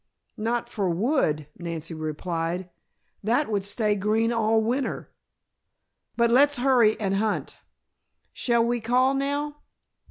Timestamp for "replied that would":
1.93-3.63